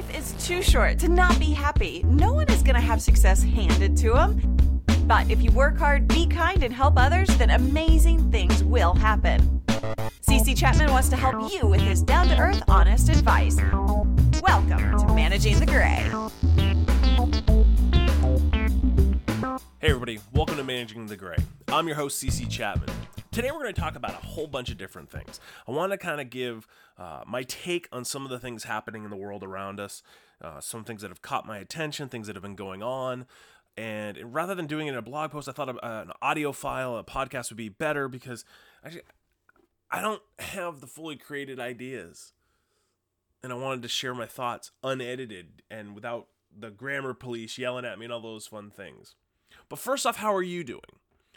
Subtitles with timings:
[0.00, 2.02] Life is too short to not be happy.
[2.06, 4.82] No one is going to have success handed to them.
[5.06, 9.60] But if you work hard, be kind, and help others, then amazing things will happen.
[10.22, 13.58] CC Chapman wants to help you with his down to earth, honest advice.
[14.42, 16.10] Welcome to Managing the Gray.
[19.80, 21.36] Hey, everybody, welcome to Managing the Gray.
[21.68, 22.88] I'm your host, CC Chapman.
[23.32, 25.40] Today, we're going to talk about a whole bunch of different things.
[25.68, 26.66] I want to kind of give
[27.00, 30.02] uh, my take on some of the things happening in the world around us,
[30.42, 33.24] uh, some things that have caught my attention, things that have been going on.
[33.74, 37.04] And rather than doing it in a blog post, I thought an audio file, a
[37.04, 38.44] podcast would be better because
[39.90, 42.34] I don't have the fully created ideas.
[43.42, 47.98] And I wanted to share my thoughts unedited and without the grammar police yelling at
[47.98, 49.14] me and all those fun things.
[49.70, 50.80] But first off, how are you doing?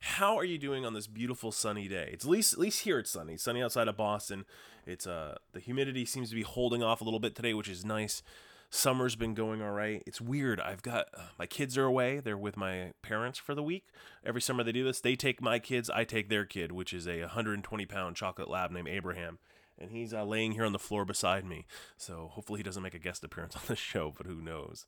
[0.00, 2.10] How are you doing on this beautiful sunny day?
[2.12, 3.36] It's at least at least here it's sunny.
[3.36, 4.44] Sunny outside of Boston.
[4.86, 7.84] It's uh the humidity seems to be holding off a little bit today, which is
[7.84, 8.22] nice.
[8.70, 10.02] Summer's been going all right.
[10.06, 10.60] It's weird.
[10.60, 12.20] I've got uh, my kids are away.
[12.20, 13.86] They're with my parents for the week.
[14.24, 15.00] Every summer they do this.
[15.00, 15.88] They take my kids.
[15.90, 19.38] I take their kid, which is a 120 pound chocolate lab named Abraham
[19.78, 21.66] and he's uh, laying here on the floor beside me.
[21.96, 24.86] So hopefully he doesn't make a guest appearance on the show, but who knows?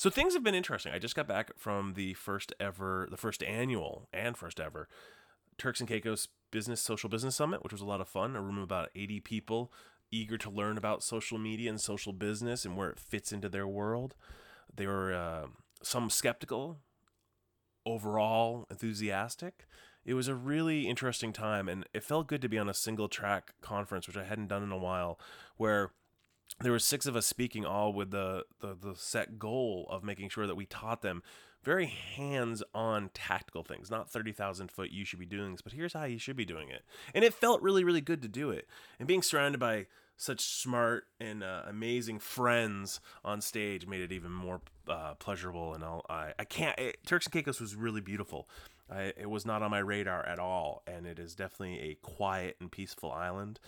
[0.00, 0.94] So things have been interesting.
[0.94, 4.88] I just got back from the first ever, the first annual and first ever
[5.58, 8.34] Turks and Caicos Business Social Business Summit, which was a lot of fun.
[8.34, 9.70] A room of about 80 people
[10.10, 13.68] eager to learn about social media and social business and where it fits into their
[13.68, 14.14] world.
[14.74, 15.48] They were uh,
[15.82, 16.78] some skeptical,
[17.84, 19.66] overall enthusiastic.
[20.06, 23.10] It was a really interesting time, and it felt good to be on a single
[23.10, 25.20] track conference, which I hadn't done in a while,
[25.58, 25.90] where
[26.60, 30.28] there were six of us speaking all with the, the, the set goal of making
[30.28, 31.22] sure that we taught them
[31.62, 36.04] very hands-on tactical things not 30000 foot you should be doing this but here's how
[36.04, 36.84] you should be doing it.
[37.14, 38.66] And it felt really really good to do it.
[38.98, 44.30] And being surrounded by such smart and uh, amazing friends on stage made it even
[44.30, 48.48] more uh, pleasurable and i i can't it, turks and caicos was really beautiful.
[48.90, 52.56] I, it was not on my radar at all and it is definitely a quiet
[52.60, 53.60] and peaceful island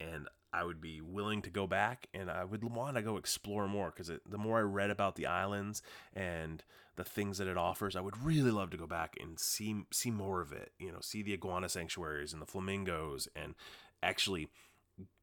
[0.00, 3.68] and I would be willing to go back and I would want to go explore
[3.68, 5.82] more because the more I read about the islands
[6.14, 6.64] and
[6.96, 10.10] the things that it offers, I would really love to go back and see see
[10.10, 10.72] more of it.
[10.78, 13.54] You know, see the iguana sanctuaries and the flamingos and
[14.02, 14.48] actually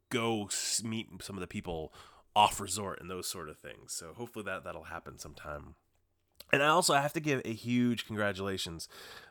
[0.09, 0.49] go
[0.83, 1.93] meet some of the people
[2.35, 3.93] off resort and those sort of things.
[3.93, 5.75] So hopefully that that'll happen sometime.
[6.53, 8.87] And I also have to give a huge congratulations.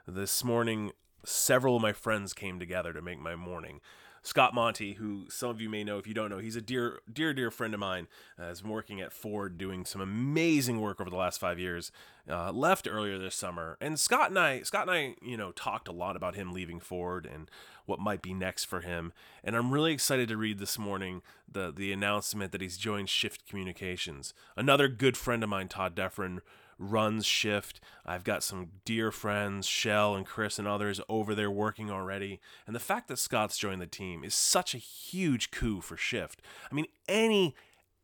[0.07, 0.93] This morning,
[1.25, 3.81] several of my friends came together to make my morning.
[4.27, 6.99] Scott Monty, who some of you may know if you don't know, he's a dear,
[7.11, 8.09] dear, dear friend of mine.
[8.37, 11.93] Uh, has been working at Ford, doing some amazing work over the last five years.
[12.29, 15.87] Uh, left earlier this summer, and Scott and I, Scott and I, you know, talked
[15.87, 17.49] a lot about him leaving Ford and
[17.85, 19.13] what might be next for him.
[19.45, 23.47] And I'm really excited to read this morning the the announcement that he's joined Shift
[23.49, 24.35] Communications.
[24.57, 26.41] Another good friend of mine, Todd Defren
[26.79, 27.81] runs shift.
[28.05, 32.41] I've got some dear friends, Shell and Chris and others over there working already.
[32.67, 36.43] And the fact that Scott's joined the team is such a huge coup for shift.
[36.71, 37.55] I mean, any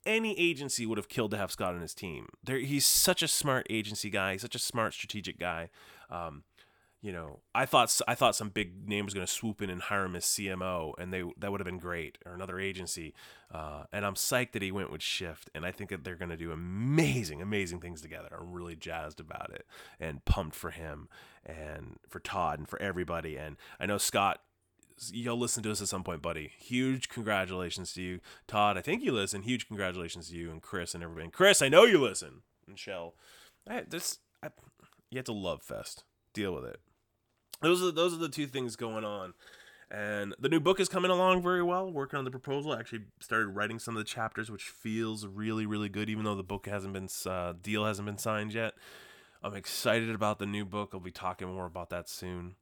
[0.05, 2.29] any agency would have killed to have Scott on his team.
[2.43, 5.71] There, he's such a smart agency guy, such a smart strategic guy.
[6.11, 6.43] Um,
[7.03, 9.83] you know, I thought I thought some big name was going to swoop in and
[9.83, 13.13] hire him as CMO, and they that would have been great, or another agency.
[13.53, 16.31] Uh, and I'm psyched that he went with Shift, and I think that they're going
[16.31, 18.29] to do amazing, amazing things together.
[18.31, 19.67] I'm really jazzed about it,
[19.99, 21.09] and pumped for him,
[21.45, 23.37] and for Todd, and for everybody.
[23.37, 24.41] And I know Scott
[25.11, 26.53] you'll listen to us at some point, buddy.
[26.57, 28.79] Huge congratulations to you, Todd.
[28.79, 29.43] I think you listen.
[29.43, 31.25] Huge congratulations to you and Chris and everybody.
[31.25, 32.43] And Chris, I know you listen.
[32.69, 33.15] And Shell,
[33.69, 34.51] I, this I,
[35.11, 36.05] you have to love fest.
[36.33, 36.79] Deal with it
[37.63, 39.35] those are those are the two things going on.
[39.91, 42.73] And the new book is coming along very well working on the proposal.
[42.73, 46.35] I actually started writing some of the chapters which feels really really good even though
[46.35, 48.75] the book hasn't been uh, deal hasn't been signed yet.
[49.43, 50.91] I'm excited about the new book.
[50.95, 52.55] I'll be talking more about that soon.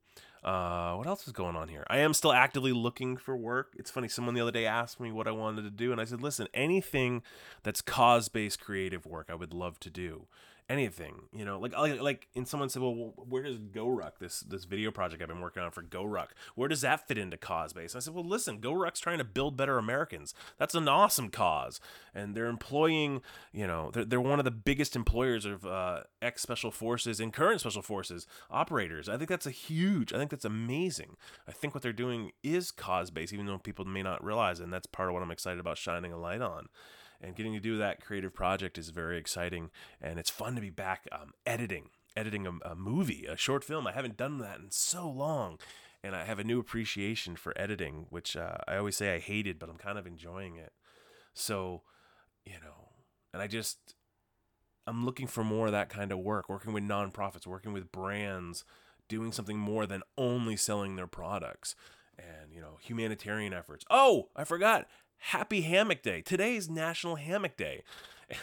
[0.42, 1.84] Uh, what else is going on here?
[1.88, 3.74] I am still actively looking for work.
[3.76, 6.04] It's funny, someone the other day asked me what I wanted to do, and I
[6.04, 7.22] said, listen, anything
[7.62, 10.26] that's cause based creative work, I would love to do
[10.70, 14.64] anything you know like like, like and someone said well where does GoRuck this this
[14.64, 17.96] video project i've been working on for GoRuck where does that fit into cause base
[17.96, 20.32] i said well listen GoRuck's trying to build better americans.
[20.58, 21.80] That's an awesome cause.
[22.14, 23.22] And they're employing
[23.52, 27.32] you know they're, they're one of the biggest employers of uh, ex special forces and
[27.32, 29.08] current special forces operators.
[29.08, 31.16] I think that's a huge i think that's amazing.
[31.48, 34.64] I think what they're doing is cause based even though people may not realize it
[34.64, 36.68] and that's part of what i'm excited about shining a light on
[37.20, 39.70] and getting to do that creative project is very exciting
[40.00, 43.86] and it's fun to be back um, editing editing a, a, movie a short film
[43.86, 45.58] i haven't done that in so long
[46.02, 49.58] and i have a new appreciation for editing which uh, i always say i hated
[49.58, 50.72] but i'm kind of enjoying it
[51.34, 51.82] so
[52.44, 52.90] you know
[53.32, 53.94] and I just
[54.86, 58.64] I'm looking for more of that kind of work, working with nonprofits, working with brands,
[59.08, 61.74] doing something more than only selling their products
[62.18, 63.84] and, you know, humanitarian efforts.
[63.90, 64.88] Oh, I forgot.
[65.20, 66.22] Happy Hammock Day.
[66.22, 67.82] Today is National Hammock Day.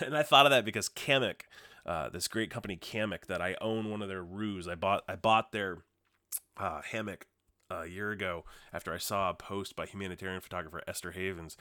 [0.05, 1.43] And I thought of that because Kammock,
[1.85, 4.67] uh, this great company Kammock that I own one of their roos.
[4.67, 5.77] I bought I bought their
[6.57, 7.25] uh, hammock
[7.69, 8.43] a year ago
[8.73, 11.55] after I saw a post by humanitarian photographer Esther Havens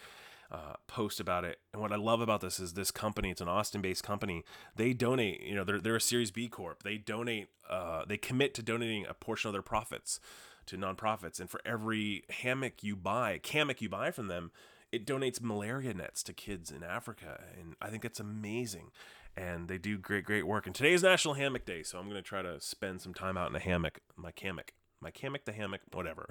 [0.50, 1.60] uh, post about it.
[1.72, 4.44] And what I love about this is this company, it's an Austin based company.
[4.74, 6.82] They donate, you know, they're, they're a Series B Corp.
[6.82, 10.20] They donate, uh, they commit to donating a portion of their profits
[10.66, 11.40] to nonprofits.
[11.40, 14.50] And for every hammock you buy, hammock you buy from them,
[14.96, 17.44] it donates malaria nets to kids in Africa.
[17.60, 18.90] And I think that's amazing.
[19.36, 20.64] And they do great, great work.
[20.64, 21.82] And today is National Hammock Day.
[21.82, 24.72] So I'm going to try to spend some time out in a hammock, my hammock,
[25.02, 26.30] my hammock, the hammock, whatever.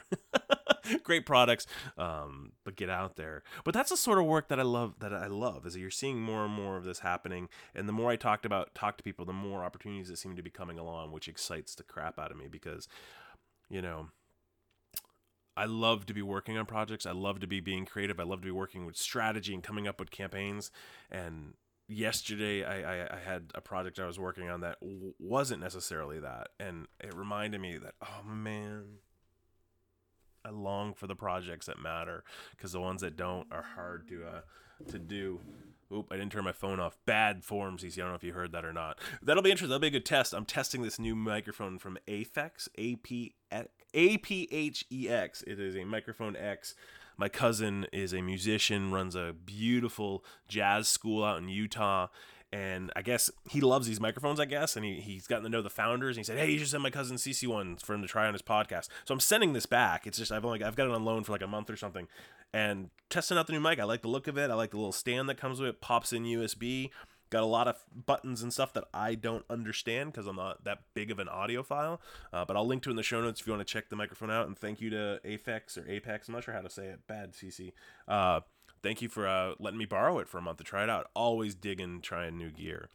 [1.03, 1.65] great products
[1.97, 5.12] um, but get out there but that's the sort of work that i love that
[5.12, 8.12] i love is that you're seeing more and more of this happening and the more
[8.12, 11.12] i talked about talk to people the more opportunities that seem to be coming along
[11.12, 12.88] which excites the crap out of me because
[13.67, 14.09] you know
[15.57, 17.06] I love to be working on projects.
[17.06, 18.19] I love to be being creative.
[18.19, 20.69] I love to be working with strategy and coming up with campaigns.
[21.10, 21.54] And
[21.88, 26.19] yesterday, I, I, I had a project I was working on that w- wasn't necessarily
[26.19, 26.50] that.
[26.60, 28.84] And it reminded me that, oh man,
[30.44, 34.25] I long for the projects that matter because the ones that don't are hard to
[34.25, 34.42] uh,
[34.92, 35.40] to do.
[35.94, 36.98] Oop, I didn't turn my phone off.
[37.06, 38.00] Bad form, CC.
[38.00, 39.00] I don't know if you heard that or not.
[39.22, 39.70] That'll be interesting.
[39.70, 40.34] That'll be a good test.
[40.34, 45.44] I'm testing this new microphone from Aphex, A P A P H E X.
[45.46, 46.74] It is a microphone X.
[47.18, 52.08] My cousin is a musician, runs a beautiful jazz school out in Utah,
[52.56, 55.62] and I guess he loves these microphones, I guess, and he, he's gotten to know
[55.62, 58.02] the founders, and he said, hey, you should send my cousin CC one for him
[58.02, 58.88] to try on his podcast.
[59.04, 60.07] So I'm sending this back.
[60.07, 62.07] It's just, I've only, I've got it on loan for like a month or something,
[62.54, 63.78] and testing out the new mic.
[63.78, 64.50] I like the look of it.
[64.50, 66.92] I like the little stand that comes with it, pops in USB,
[67.30, 70.84] got a lot of buttons and stuff that I don't understand because I'm not that
[70.94, 72.00] big of an audiophile.
[72.31, 73.98] Uh, but I'll link to in the show notes if you want to check the
[73.98, 74.48] microphone out.
[74.48, 76.30] And thank you to Aphex or Apex.
[76.30, 77.06] I'm not sure how to say it.
[77.06, 77.74] Bad CC.
[78.08, 78.40] Uh,
[78.86, 81.10] thank you for uh, letting me borrow it for a month to try it out.
[81.16, 82.90] Always digging trying new gear.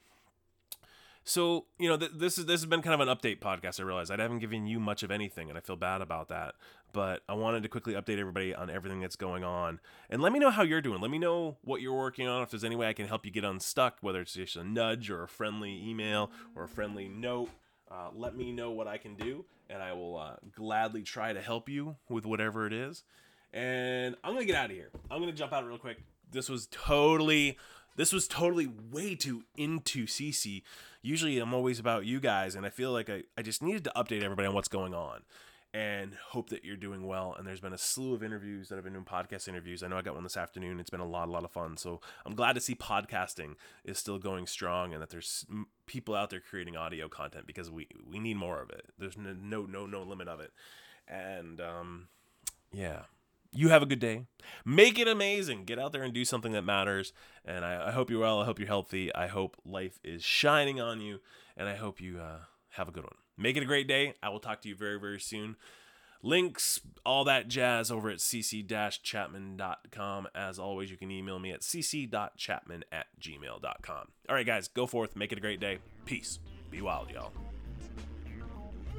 [1.25, 3.81] So you know th- this is this has been kind of an update podcast.
[3.81, 6.55] I realize I haven't given you much of anything, and I feel bad about that.
[6.93, 10.39] But I wanted to quickly update everybody on everything that's going on, and let me
[10.39, 11.01] know how you're doing.
[11.01, 12.43] Let me know what you're working on.
[12.43, 15.11] If there's any way I can help you get unstuck, whether it's just a nudge
[15.11, 17.51] or a friendly email or a friendly note,
[17.91, 21.41] uh, let me know what I can do, and I will uh, gladly try to
[21.41, 23.05] help you with whatever it is.
[23.53, 24.91] And I'm gonna get out of here.
[25.11, 25.99] I'm gonna jump out real quick.
[26.31, 27.59] This was totally,
[27.97, 30.63] this was totally way too into CC.
[31.03, 33.93] Usually I'm always about you guys, and I feel like I, I just needed to
[33.97, 35.23] update everybody on what's going on
[35.73, 37.35] and hope that you're doing well.
[37.39, 39.83] And there's been a slew of interviews that I've been doing podcast interviews.
[39.83, 40.81] I know I got one this afternoon.
[40.81, 41.77] It's been a lot, a lot of fun.
[41.77, 43.55] So I'm glad to see podcasting
[43.85, 45.47] is still going strong and that there's
[45.87, 48.87] people out there creating audio content because we we need more of it.
[48.99, 50.53] There's no no no, limit of it.
[51.07, 52.09] And um,
[52.73, 53.03] yeah,
[53.53, 54.27] you have a good day.
[54.65, 55.65] Make it amazing.
[55.65, 57.13] Get out there and do something that matters.
[57.45, 58.41] And I, I, hope you're well.
[58.41, 59.15] I hope you're healthy.
[59.15, 61.21] I hope life is shining on you.
[61.57, 63.17] And I hope you uh, have a good one.
[63.37, 64.15] Make it a great day.
[64.23, 65.57] I will talk to you very, very soon.
[66.23, 70.29] Links, all that jazz over at cc-chapman.com.
[70.35, 74.09] As always, you can email me at cc.chapman at gmail.com.
[74.29, 75.17] All right, guys, go forth.
[75.17, 75.79] Make it a great day.
[76.05, 76.39] Peace.
[76.71, 77.33] Be wild, y'all.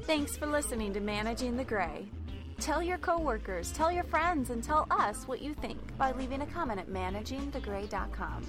[0.02, 2.08] Thanks for listening to Managing the Gray.
[2.62, 6.46] Tell your coworkers, tell your friends, and tell us what you think by leaving a
[6.46, 8.46] comment at managingthegray.com.